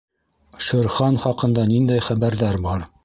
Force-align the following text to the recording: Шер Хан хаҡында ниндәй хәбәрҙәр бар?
Шер 0.67 0.89
Хан 0.95 1.19
хаҡында 1.25 1.67
ниндәй 1.73 2.05
хәбәрҙәр 2.07 2.59
бар? 2.69 2.89